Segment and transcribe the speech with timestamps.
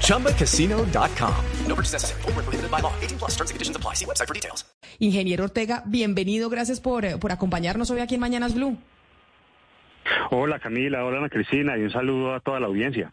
[0.00, 1.34] ChumbaCasino.com.
[1.66, 2.22] No purchase necessary.
[2.22, 2.92] Full prohibited by law.
[3.02, 3.94] 18 plus terms and conditions apply.
[3.94, 4.64] See website for details.
[5.00, 6.48] Ingeniero Ortega, bienvenido.
[6.48, 8.78] Gracias por, por acompañarnos hoy aquí en Mañanas Blue.
[10.30, 13.12] Hola Camila, hola Ana Cristina y un saludo a toda la audiencia.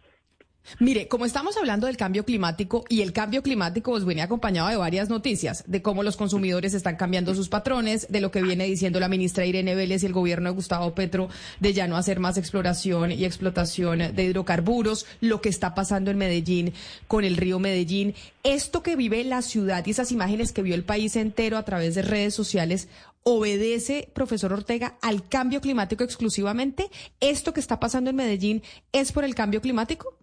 [0.80, 4.78] Mire, como estamos hablando del cambio climático y el cambio climático os viene acompañado de
[4.78, 9.00] varias noticias, de cómo los consumidores están cambiando sus patrones, de lo que viene diciendo
[9.00, 11.30] la ministra Irene Vélez y el gobierno de Gustavo Petro
[11.60, 16.18] de ya no hacer más exploración y explotación de hidrocarburos, lo que está pasando en
[16.18, 16.74] Medellín
[17.08, 20.84] con el río Medellín, esto que vive la ciudad y esas imágenes que vio el
[20.84, 22.88] país entero a través de redes sociales,
[23.24, 26.90] obedece, profesor Ortega, al cambio climático exclusivamente?
[27.20, 30.21] ¿Esto que está pasando en Medellín es por el cambio climático?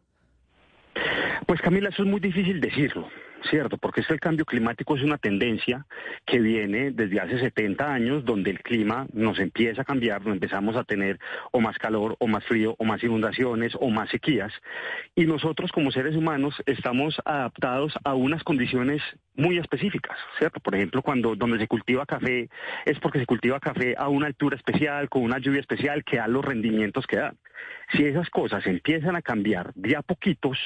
[1.46, 3.08] Pues Camila, eso es muy difícil decirlo,
[3.48, 3.78] ¿cierto?
[3.78, 5.86] Porque es que el cambio climático es una tendencia
[6.26, 10.76] que viene desde hace 70 años, donde el clima nos empieza a cambiar, donde empezamos
[10.76, 11.18] a tener
[11.50, 14.52] o más calor, o más frío, o más inundaciones, o más sequías.
[15.14, 19.00] Y nosotros como seres humanos estamos adaptados a unas condiciones
[19.34, 20.60] muy específicas, ¿cierto?
[20.60, 22.50] Por ejemplo, cuando donde se cultiva café
[22.84, 26.28] es porque se cultiva café a una altura especial, con una lluvia especial que da
[26.28, 27.34] los rendimientos que da.
[27.92, 30.58] Si esas cosas empiezan a cambiar de a poquitos,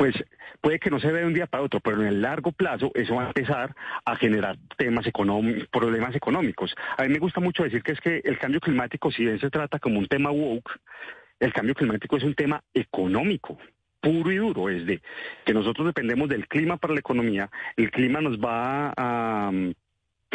[0.00, 0.14] pues
[0.62, 2.90] puede que no se vea de un día para otro, pero en el largo plazo
[2.94, 6.74] eso va a empezar a generar temas económicos, problemas económicos.
[6.96, 9.50] A mí me gusta mucho decir que es que el cambio climático, si bien se
[9.50, 10.70] trata como un tema woke,
[11.38, 13.58] el cambio climático es un tema económico
[14.00, 15.02] puro y duro, es de
[15.44, 19.52] que nosotros dependemos del clima para la economía, el clima nos va a,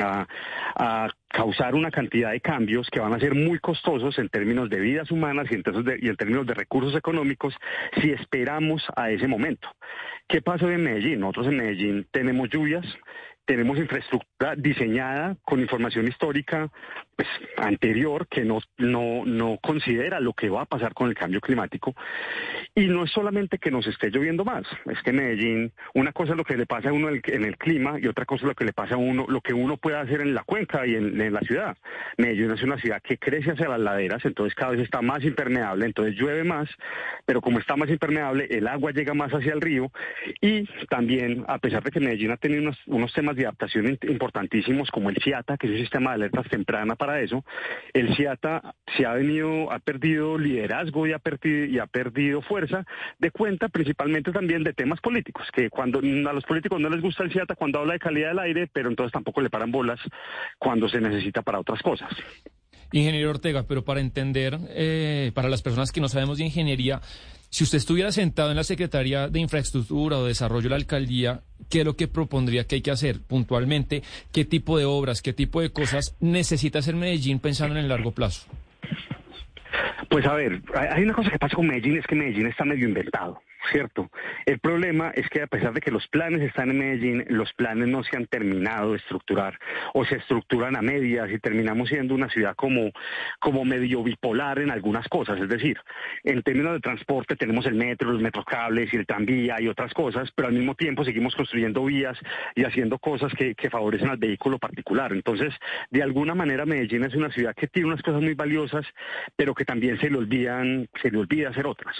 [0.03, 4.79] a, causar una cantidad de cambios que van a ser muy costosos en términos de
[4.79, 7.53] vidas humanas y en, términos de, y en términos de recursos económicos
[8.01, 9.67] si esperamos a ese momento.
[10.29, 11.19] ¿Qué pasa en Medellín?
[11.19, 12.85] Nosotros en Medellín tenemos lluvias,
[13.45, 16.69] tenemos infraestructura diseñada con información histórica
[17.15, 21.39] pues, anterior que no, no, no considera lo que va a pasar con el cambio
[21.39, 21.95] climático.
[22.73, 26.37] Y no es solamente que nos esté lloviendo más, es que Medellín, una cosa es
[26.37, 28.65] lo que le pasa a uno en el, clima y otra cosa es lo que
[28.65, 31.33] le pasa a uno, lo que uno puede hacer en la cuenca y en, en
[31.33, 31.77] la ciudad.
[32.17, 35.85] Medellín es una ciudad que crece hacia las laderas, entonces cada vez está más impermeable,
[35.85, 36.69] entonces llueve más,
[37.25, 39.91] pero como está más impermeable, el agua llega más hacia el río
[40.41, 44.89] y también, a pesar de que Medellín ha tenido unos, unos temas de adaptación importantísimos
[44.91, 47.43] como el CIATA, que es un sistema de alertas temprana para eso,
[47.93, 52.85] el CIATA se ha venido, ha perdido liderazgo y ha perdido, ha perdido fuerza
[53.19, 57.23] de cuenta principalmente también de temas políticos, que cuando a los políticos no les gusta
[57.23, 59.99] el CIATA cuando habla de calidad del aire, pero entonces tampoco le paran bolas
[60.57, 62.09] cuando se necesita para otras cosas.
[62.91, 67.01] Ingeniero Ortega, pero para entender, eh, para las personas que no sabemos de ingeniería,
[67.49, 71.79] si usted estuviera sentado en la Secretaría de Infraestructura o Desarrollo de la Alcaldía, ¿qué
[71.79, 74.03] es lo que propondría que hay que hacer puntualmente?
[74.31, 78.11] ¿Qué tipo de obras, qué tipo de cosas necesita hacer Medellín pensando en el largo
[78.11, 78.47] plazo?
[80.09, 82.87] Pues a ver, hay una cosa que pasa con Medellín, es que Medellín está medio
[82.87, 83.41] inventado.
[83.71, 84.09] ¿cierto?
[84.45, 87.87] El problema es que a pesar de que los planes están en Medellín, los planes
[87.87, 89.59] no se han terminado de estructurar
[89.93, 92.91] o se estructuran a medias y terminamos siendo una ciudad como,
[93.39, 95.39] como medio bipolar en algunas cosas.
[95.39, 95.77] Es decir,
[96.23, 100.31] en términos de transporte tenemos el metro, los metrocables y el tranvía y otras cosas,
[100.35, 102.17] pero al mismo tiempo seguimos construyendo vías
[102.55, 105.13] y haciendo cosas que, que favorecen al vehículo particular.
[105.13, 105.53] Entonces,
[105.89, 108.85] de alguna manera Medellín es una ciudad que tiene unas cosas muy valiosas,
[109.35, 111.95] pero que también se le olvidan, se le olvida hacer otras.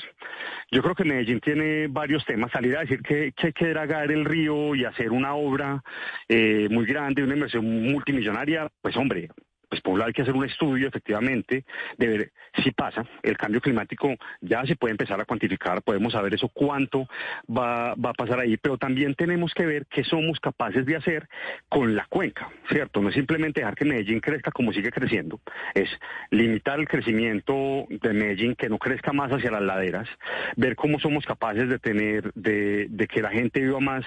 [0.72, 2.52] Yo creo que Medellín tiene varios temas.
[2.52, 5.82] Salir a decir que, hay que dragar el río y hacer una obra
[6.28, 9.30] eh, muy grande, una inversión multimillonaria, pues hombre,
[9.70, 11.66] pues por hay que hacer un estudio efectivamente
[11.98, 12.32] de ver
[12.64, 13.06] si pasa.
[13.24, 17.08] El cambio climático ya se puede empezar a cuantificar, podemos saber eso cuánto
[17.50, 21.28] va, va a pasar ahí, pero también tenemos que ver qué somos capaces de hacer
[21.70, 23.02] con la cuenca, ¿cierto?
[23.02, 25.40] No es simplemente dejar que Medellín crezca como sigue creciendo,
[25.74, 25.90] es
[26.32, 30.08] limitar el crecimiento de Medellín, que no crezca más hacia las laderas,
[30.56, 34.06] ver cómo somos capaces de tener, de, que la gente viva más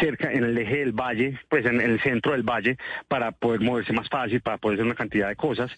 [0.00, 2.76] cerca en el eje del valle, pues en el centro del valle,
[3.08, 5.70] para poder moverse más fácil, para poder hacer una cantidad de cosas.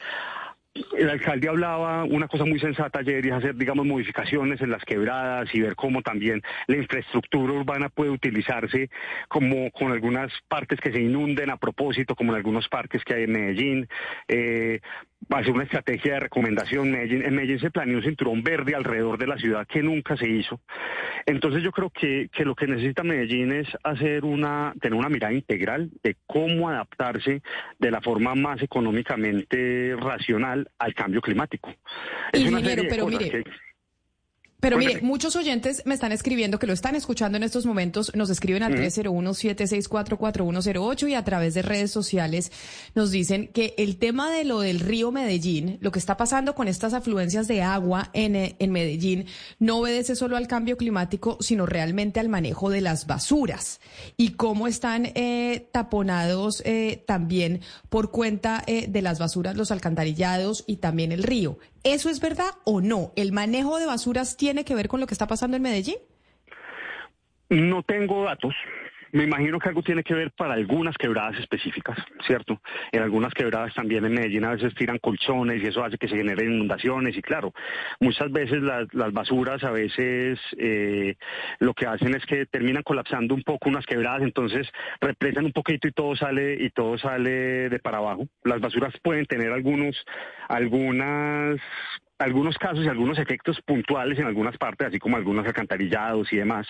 [0.96, 4.84] El alcalde hablaba una cosa muy sensata ayer y es hacer, digamos, modificaciones en las
[4.84, 8.88] quebradas y ver cómo también la infraestructura urbana puede utilizarse
[9.28, 13.24] como con algunas partes que se inunden a propósito, como en algunos parques que hay
[13.24, 13.88] en Medellín.
[14.28, 14.80] Eh,
[15.32, 16.91] va a ser una estrategia de recomendación.
[16.91, 20.29] Medellín, en Medellín se planeó un cinturón verde alrededor de la ciudad que nunca se
[20.29, 20.61] hizo.
[21.27, 25.32] Entonces yo creo que, que lo que necesita Medellín es hacer una, tener una mirada
[25.32, 27.43] integral de cómo adaptarse
[27.79, 31.73] de la forma más económicamente racional al cambio climático.
[32.32, 33.44] Ingeniero, pero mire...
[34.60, 38.30] Pero mire, muchos oyentes me están escribiendo que lo están escuchando en estos momentos, nos
[38.30, 42.52] escriben al 301-764-4108 y a través de redes sociales
[42.94, 46.68] nos dicen que el tema de lo del río Medellín, lo que está pasando con
[46.68, 49.24] estas afluencias de agua en, eh, en Medellín,
[49.58, 53.80] no obedece solo al cambio climático, sino realmente al manejo de las basuras.
[54.16, 60.76] Y cómo están eh, taponados eh, también por cuenta de las basuras los alcantarillados y
[60.76, 61.58] también el río.
[61.85, 63.12] ¿Eso es verdad o no?
[63.17, 65.97] ¿El manejo de basuras tiene que ver con lo que está pasando en Medellín?
[67.49, 68.55] No tengo datos,
[69.12, 72.60] me imagino que algo tiene que ver para algunas quebradas específicas, ¿cierto?
[72.92, 76.16] En algunas quebradas también en Medellín a veces tiran colchones y eso hace que se
[76.16, 77.52] generen inundaciones y claro,
[78.00, 81.16] muchas veces las, basuras a veces eh,
[81.58, 84.68] lo que hacen es que terminan colapsando un poco unas quebradas, entonces
[85.00, 88.26] represan un poquito y todo sale y todo sale de para abajo.
[88.44, 89.96] Las basuras pueden tener algunos
[90.48, 91.60] algunas
[92.20, 96.67] algunos casos y algunos efectos puntuales en algunas partes, así como algunos alcantarillados y demás,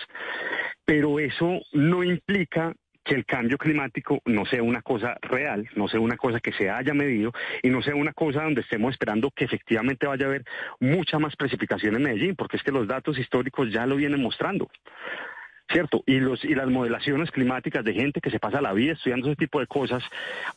[0.85, 5.99] pero eso no implica que el cambio climático no sea una cosa real, no sea
[5.99, 7.33] una cosa que se haya medido
[7.63, 10.43] y no sea una cosa donde estemos esperando que efectivamente vaya a haber
[10.79, 14.69] mucha más precipitación en Medellín, porque es que los datos históricos ya lo vienen mostrando.
[15.71, 16.03] ¿Cierto?
[16.05, 19.35] Y, los, y las modelaciones climáticas de gente que se pasa la vida estudiando ese
[19.35, 20.03] tipo de cosas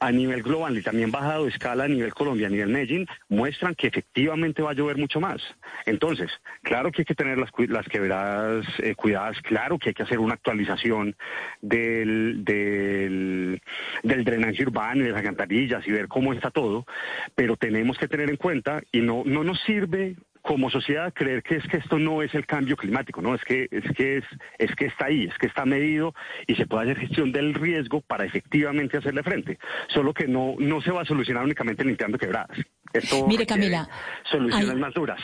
[0.01, 3.75] a nivel global y también bajado de escala a nivel Colombia, a nivel Medellín, muestran
[3.75, 5.43] que efectivamente va a llover mucho más.
[5.87, 6.31] Entonces,
[6.63, 10.19] claro que hay que tener las, las quebradas eh, cuidadas, claro que hay que hacer
[10.19, 11.17] una actualización
[11.61, 13.63] del, del,
[14.03, 16.87] del drenaje urbano y de las alcantarillas y ver cómo está todo,
[17.35, 21.57] pero tenemos que tener en cuenta y no, no nos sirve como sociedad creer que
[21.57, 24.25] es que esto no es el cambio climático, no, es que es que es,
[24.59, 26.15] es que está ahí, es que está medido
[26.47, 29.59] y se puede hacer gestión del riesgo para efectivamente hacerle frente.
[29.89, 32.59] Solo que no no se va a solucionar únicamente limpiando quebradas.
[32.93, 33.89] Esto Mire, Camila,
[34.31, 35.21] soluciones más duras.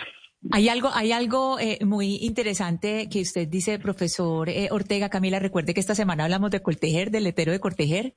[0.53, 5.11] Hay algo, hay algo eh, muy interesante que usted dice, profesor eh, Ortega.
[5.11, 8.15] Camila, recuerde que esta semana hablamos de Cortejer, del letero de Cortejer.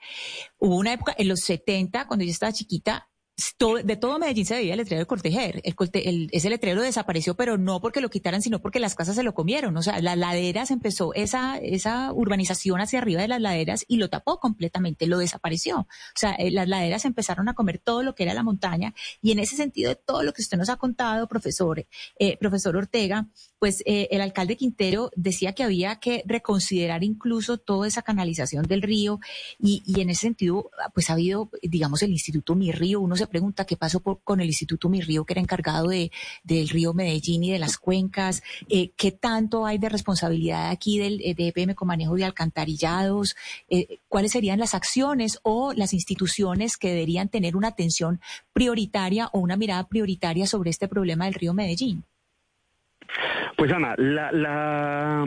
[0.58, 3.10] Hubo una época, en los 70, cuando yo estaba chiquita,
[3.84, 5.62] de todo Medellín se veía el letrero de Cortejer.
[5.64, 9.34] El, ese letrero desapareció, pero no porque lo quitaran, sino porque las casas se lo
[9.34, 9.76] comieron.
[9.76, 14.10] O sea, las laderas empezó esa, esa urbanización hacia arriba de las laderas y lo
[14.10, 15.80] tapó completamente, lo desapareció.
[15.80, 19.32] O sea, eh, las laderas empezaron a comer todo lo que era la montaña y
[19.32, 21.86] en ese sentido de todo lo que usted nos ha contado, profesor,
[22.20, 23.28] eh, profesor Ortega,
[23.58, 28.82] pues eh, el alcalde Quintero decía que había que reconsiderar incluso toda esa canalización del
[28.82, 29.20] río
[29.58, 33.66] y, y en ese sentido, pues ha habido, digamos, el Instituto Mi Río, uno pregunta
[33.66, 36.12] qué pasó con el Instituto Mi Río, que era encargado de,
[36.44, 41.22] del río Medellín y de las cuencas, eh, qué tanto hay de responsabilidad aquí del,
[41.22, 43.36] eh, de EPM con manejo de alcantarillados,
[43.70, 48.20] eh, cuáles serían las acciones o las instituciones que deberían tener una atención
[48.54, 52.04] prioritaria o una mirada prioritaria sobre este problema del río Medellín.
[53.58, 55.26] Pues Ana, la, la,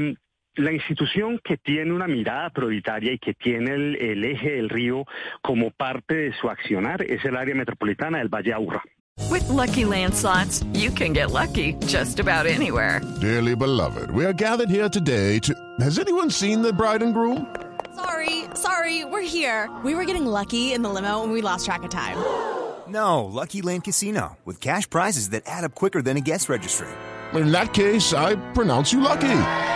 [0.57, 5.05] la institución que tiene una mirada prioritaria y que tiene el, eje del río
[5.43, 8.83] como parte de su accionar es el área metropolitana del Valle Aburra.
[9.31, 13.01] With lucky landslots, you can get lucky just about anywhere.
[13.21, 15.55] Dearly beloved, we are gathered here today to.
[15.81, 17.47] Has anyone seen the bride and groom?
[17.95, 19.71] Sorry, sorry, we're here.
[19.83, 22.17] We were getting lucky in the limo and we lost track of time.
[22.89, 26.87] No, Lucky Land Casino with cash prizes that add up quicker than a guest registry
[27.35, 29.76] in that case, I pronounce you lucky.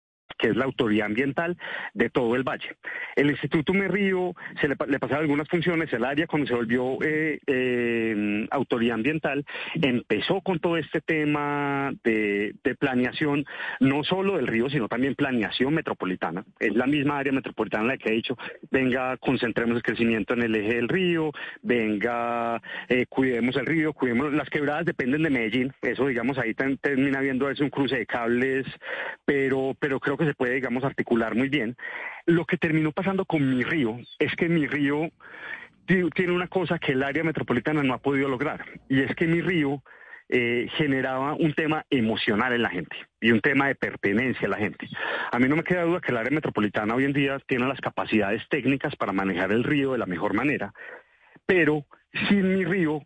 [0.41, 1.55] Que es la autoridad ambiental
[1.93, 2.75] de todo el valle.
[3.15, 8.47] El Instituto Merrío se le, pasaron algunas funciones, el área cuando se volvió eh, eh,
[8.49, 9.45] autoridad ambiental
[9.75, 13.45] empezó con todo este tema de, planeación,
[13.79, 16.43] no solo del río, sino también planeación metropolitana.
[16.59, 18.35] Es la misma área metropolitana la que ha dicho,
[18.71, 21.31] venga, concentremos el crecimiento en el eje del río,
[21.61, 27.19] venga, eh, cuidemos el río, cuidemos, las quebradas dependen de Medellín, eso digamos ahí termina
[27.19, 28.65] viendo es un cruce de cables,
[29.25, 31.75] pero, pero creo que se puede, digamos, articular muy bien.
[32.25, 35.09] Lo que terminó pasando con mi río es que mi río
[35.85, 39.41] tiene una cosa que el área metropolitana no ha podido lograr, y es que mi
[39.41, 39.83] río
[40.29, 44.57] eh, generaba un tema emocional en la gente y un tema de pertenencia a la
[44.57, 44.87] gente.
[45.29, 47.81] A mí no me queda duda que el área metropolitana hoy en día tiene las
[47.81, 50.73] capacidades técnicas para manejar el río de la mejor manera,
[51.45, 51.85] pero
[52.29, 53.01] sin mi río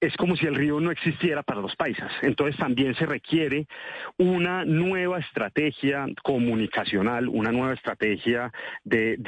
[0.00, 2.12] es como si el río no existiera para los paisas.
[2.22, 3.66] Entonces también se requiere
[4.16, 8.52] una nueva estrategia comunicacional, una nueva estrategia
[8.84, 9.18] de,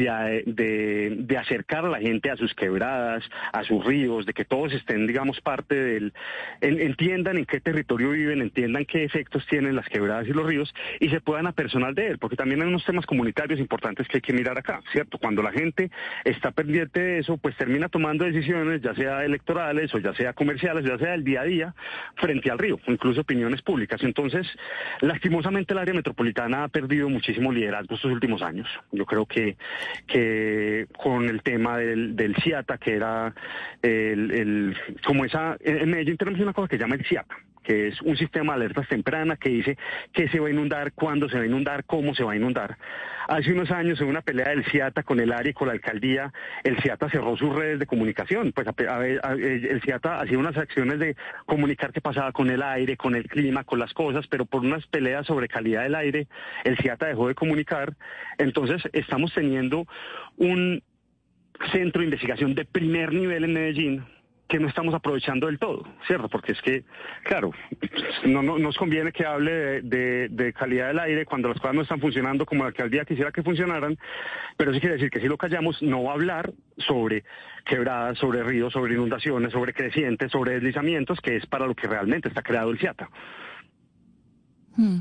[1.39, 5.41] acercar a la gente a sus quebradas, a sus ríos, de que todos estén, digamos,
[5.41, 6.12] parte del...
[6.61, 11.09] entiendan en qué territorio viven, entiendan qué efectos tienen las quebradas y los ríos y
[11.09, 14.33] se puedan apersonal de él, porque también hay unos temas comunitarios importantes que hay que
[14.33, 15.19] mirar acá, ¿cierto?
[15.19, 15.91] Cuando la gente
[16.25, 20.60] está pendiente de eso, pues termina tomando decisiones, ya sea electorales o ya sea comerciales,
[20.62, 21.75] ya sea del día a día,
[22.17, 24.02] frente al río, incluso opiniones públicas.
[24.02, 24.47] Entonces,
[25.00, 28.69] lastimosamente el área metropolitana ha perdido muchísimo liderazgo estos últimos años.
[28.93, 29.57] Yo creo que,
[30.07, 33.35] que con el tema del, del CIATA, que era
[33.83, 37.88] el, el como esa, en Medellín tenemos una cosa que se llama el CIATA, que
[37.88, 39.79] es un sistema de alertas temprana que dice
[40.12, 42.76] qué se va a inundar, cuándo se va a inundar, cómo se va a inundar.
[43.29, 46.33] Hace unos años, en una pelea del CIATA con el área y con la alcaldía,
[46.64, 48.52] el CIATA cerró sus redes de comunicación.
[48.52, 51.14] Pues el CIATA hacía unas acciones de
[51.47, 54.87] comunicar qué pasaba con el aire, con el clima, con las cosas, pero por unas
[54.88, 56.26] peleas sobre calidad del aire,
[56.64, 57.95] el CIATA dejó de comunicar.
[58.38, 59.87] Entonces, estamos teniendo
[60.37, 60.83] un
[61.73, 64.05] centro de investigación de primer nivel en Medellín
[64.50, 66.28] que no estamos aprovechando del todo, ¿cierto?
[66.28, 66.83] Porque es que,
[67.23, 67.52] claro,
[68.26, 72.45] no, nos conviene que hable de, calidad del aire cuando las cosas no están funcionando
[72.45, 73.97] como la alcaldía quisiera que funcionaran,
[74.57, 77.23] pero sí quiere decir que si lo callamos, no va a hablar sobre
[77.64, 82.28] quebradas, sobre ríos, sobre inundaciones, sobre crecientes, sobre deslizamientos, que es para lo que realmente
[82.28, 83.09] está creado el CIATA.
[84.76, 84.99] Hmm.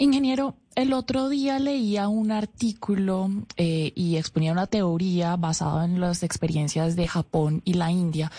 [0.00, 6.22] Ingeniero, el otro día leía un artículo eh, y exponía una teoría basada en las
[6.22, 8.30] experiencias de Japón y la India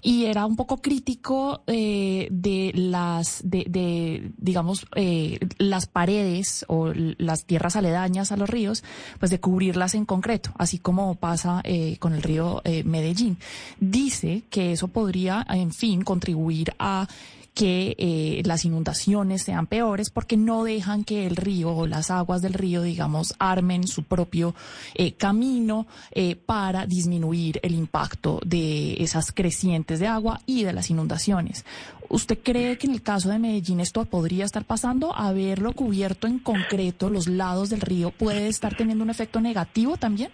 [0.00, 7.44] y era un poco crítico eh, de las, de, digamos, eh, las paredes o las
[7.44, 8.82] tierras aledañas a los ríos,
[9.20, 11.62] pues de cubrirlas en concreto, así como pasa
[12.00, 13.36] con el río Medellín.
[13.78, 17.06] Dice que eso podría, en fin, contribuir a
[17.54, 22.40] que eh, las inundaciones sean peores porque no dejan que el río o las aguas
[22.40, 24.54] del río, digamos, armen su propio
[24.94, 30.90] eh, camino eh, para disminuir el impacto de esas crecientes de agua y de las
[30.90, 31.66] inundaciones.
[32.08, 35.14] ¿Usted cree que en el caso de Medellín esto podría estar pasando?
[35.14, 40.30] ¿Haberlo cubierto en concreto los lados del río puede estar teniendo un efecto negativo también?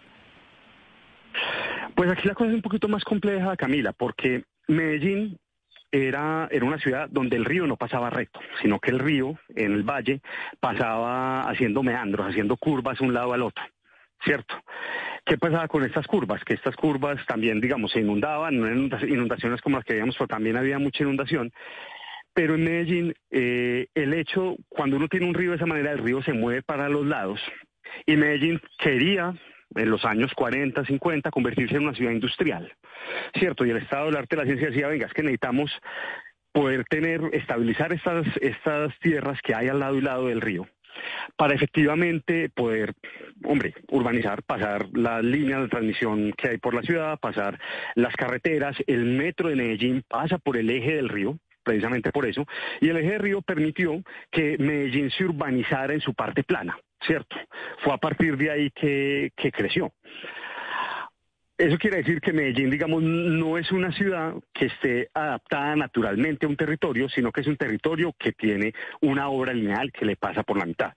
[1.94, 5.36] Pues aquí la cosa es un poquito más compleja, Camila, porque Medellín
[5.90, 9.72] era, era una ciudad donde el río no pasaba recto, sino que el río en
[9.72, 10.20] el valle
[10.60, 13.64] pasaba haciendo meandros, haciendo curvas un lado al otro,
[14.24, 14.54] ¿cierto?
[15.24, 16.42] ¿Qué pasaba con estas curvas?
[16.44, 20.28] Que estas curvas también, digamos, se inundaban, no eran inundaciones como las que veíamos, pero
[20.28, 21.52] también había mucha inundación.
[22.32, 25.98] Pero en Medellín, eh, el hecho, cuando uno tiene un río de esa manera, el
[25.98, 27.40] río se mueve para los lados.
[28.06, 29.34] Y Medellín quería
[29.74, 32.72] en los años 40, 50, convertirse en una ciudad industrial,
[33.38, 33.64] ¿cierto?
[33.64, 35.70] Y el Estado del Arte de la Ciencia decía, venga, es que necesitamos
[36.52, 40.66] poder tener, estabilizar estas, estas tierras que hay al lado y lado del río
[41.36, 42.94] para efectivamente poder,
[43.44, 47.60] hombre, urbanizar, pasar las líneas de transmisión que hay por la ciudad, pasar
[47.94, 52.46] las carreteras, el metro de Medellín pasa por el eje del río, precisamente por eso,
[52.80, 56.78] y el eje del río permitió que Medellín se urbanizara en su parte plana.
[57.06, 57.36] ¿Cierto?
[57.82, 59.92] Fue a partir de ahí que, creció.
[61.56, 66.48] Eso quiere decir que Medellín, digamos, no es una ciudad que esté adaptada naturalmente a
[66.48, 70.44] un territorio, sino que es un territorio que tiene una obra lineal que le pasa
[70.44, 70.92] por la mitad.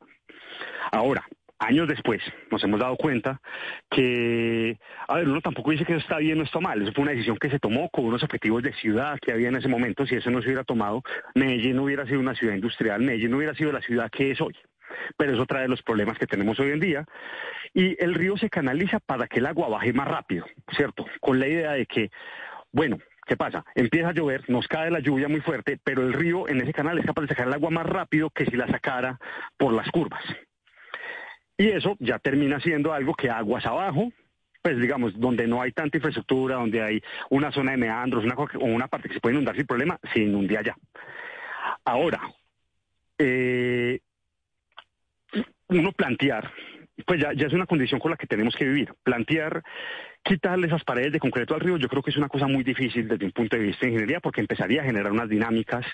[0.91, 1.25] Ahora,
[1.57, 3.41] años después, nos hemos dado cuenta
[3.89, 4.77] que,
[5.07, 7.11] a ver, uno tampoco dice que eso está bien o está mal, eso fue una
[7.11, 10.15] decisión que se tomó con unos objetivos de ciudad que había en ese momento, si
[10.15, 11.01] eso no se hubiera tomado,
[11.33, 14.41] Medellín no hubiera sido una ciudad industrial, Medellín no hubiera sido la ciudad que es
[14.41, 14.55] hoy
[15.17, 17.05] pero eso trae los problemas que tenemos hoy en día.
[17.73, 20.45] Y el río se canaliza para que el agua baje más rápido,
[20.75, 21.05] ¿cierto?
[21.19, 22.11] Con la idea de que,
[22.71, 23.65] bueno, ¿qué pasa?
[23.75, 26.97] Empieza a llover, nos cae la lluvia muy fuerte, pero el río en ese canal
[26.99, 29.19] es capaz de sacar el agua más rápido que si la sacara
[29.57, 30.23] por las curvas.
[31.57, 34.11] Y eso ya termina siendo algo que aguas abajo,
[34.61, 38.65] pues digamos, donde no hay tanta infraestructura, donde hay una zona de meandros, una, o
[38.65, 40.75] una parte que se puede inundar sin problema, se inunde allá.
[41.85, 42.21] Ahora,
[43.17, 43.99] eh,
[45.79, 46.51] uno plantear,
[47.05, 48.93] pues ya, es una condición con la que tenemos que vivir.
[49.03, 49.63] Plantear
[50.23, 53.07] quitarle esas paredes de concreto al río, yo creo que es una cosa muy difícil
[53.07, 55.85] desde un punto de vista de ingeniería, porque empezaría a generar unas dinámicas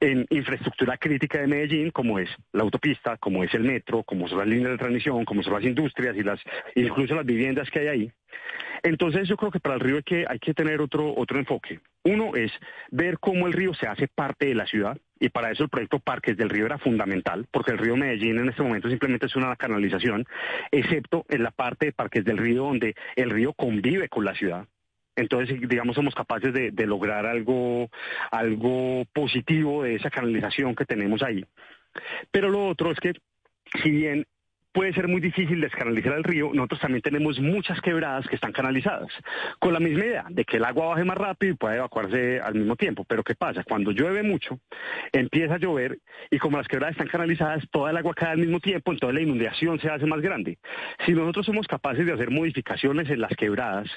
[0.00, 4.38] en infraestructura crítica de Medellín, como es la autopista, como es el metro, como son
[4.38, 6.40] las líneas de transmisión, como son las industrias y las
[6.74, 8.12] incluso las viviendas que hay ahí.
[8.82, 11.80] Entonces yo creo que para el río hay que, hay que tener otro, otro enfoque.
[12.04, 12.52] Uno es
[12.90, 15.98] ver cómo el río se hace parte de la ciudad y para eso el proyecto
[15.98, 19.56] Parques del Río era fundamental, porque el río Medellín en este momento simplemente es una
[19.56, 20.24] canalización,
[20.70, 24.66] excepto en la parte de Parques del Río donde el río convive con la ciudad.
[25.16, 27.90] Entonces, digamos, somos capaces de, de lograr algo,
[28.30, 31.44] algo positivo de esa canalización que tenemos ahí.
[32.30, 33.14] Pero lo otro es que,
[33.82, 34.26] si bien
[34.78, 39.08] puede ser muy difícil descanalizar el río, nosotros también tenemos muchas quebradas que están canalizadas,
[39.58, 42.54] con la misma idea de que el agua baje más rápido y pueda evacuarse al
[42.54, 43.04] mismo tiempo.
[43.04, 43.64] Pero ¿qué pasa?
[43.64, 44.60] Cuando llueve mucho,
[45.10, 45.98] empieza a llover
[46.30, 49.20] y como las quebradas están canalizadas, toda el agua cae al mismo tiempo, entonces la
[49.20, 50.58] inundación se hace más grande.
[51.04, 53.88] Si nosotros somos capaces de hacer modificaciones en las quebradas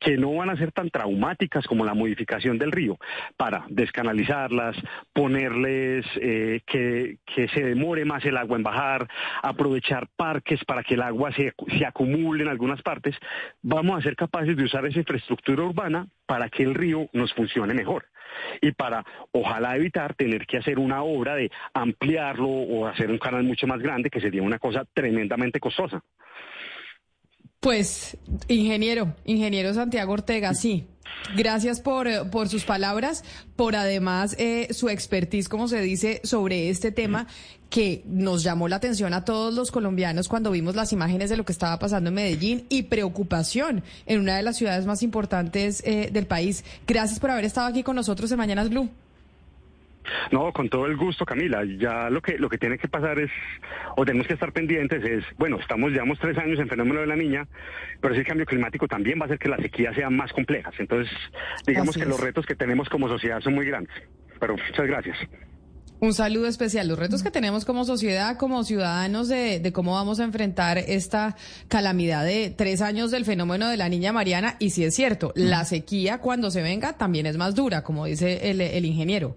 [0.00, 2.96] que no van a ser tan traumáticas como la modificación del río,
[3.36, 4.78] para descanalizarlas,
[5.12, 9.06] ponerles eh, que, que se demore más el agua en bajar,
[9.42, 13.16] aprovechar parques para que el agua se, se acumule en algunas partes,
[13.60, 17.74] vamos a ser capaces de usar esa infraestructura urbana para que el río nos funcione
[17.74, 18.04] mejor
[18.60, 23.42] y para ojalá evitar tener que hacer una obra de ampliarlo o hacer un canal
[23.42, 26.00] mucho más grande, que sería una cosa tremendamente costosa.
[27.62, 28.16] Pues,
[28.48, 30.88] ingeniero, ingeniero Santiago Ortega, sí.
[31.36, 33.22] Gracias por, eh, por sus palabras,
[33.54, 37.28] por además eh, su expertise, como se dice, sobre este tema
[37.70, 41.44] que nos llamó la atención a todos los colombianos cuando vimos las imágenes de lo
[41.44, 46.10] que estaba pasando en Medellín y preocupación en una de las ciudades más importantes eh,
[46.12, 46.64] del país.
[46.88, 48.90] Gracias por haber estado aquí con nosotros en Mañanas Blue.
[50.30, 51.62] No, con todo el gusto, Camila.
[51.78, 53.30] Ya lo que lo que tiene que pasar es,
[53.96, 57.16] o tenemos que estar pendientes es, bueno, estamos, llevamos tres años en fenómeno de la
[57.16, 57.46] niña,
[58.00, 60.74] pero ese cambio climático también va a hacer que las sequías sean más complejas.
[60.78, 61.12] Entonces,
[61.66, 62.08] digamos Así que es.
[62.10, 63.94] los retos que tenemos como sociedad son muy grandes.
[64.40, 65.18] Pero muchas gracias.
[66.00, 66.88] Un saludo especial.
[66.88, 71.36] Los retos que tenemos como sociedad, como ciudadanos, de, de cómo vamos a enfrentar esta
[71.68, 74.56] calamidad de tres años del fenómeno de la niña Mariana.
[74.58, 78.50] Y si es cierto, la sequía cuando se venga también es más dura, como dice
[78.50, 79.36] el, el ingeniero.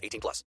[0.01, 0.43] 18 plus.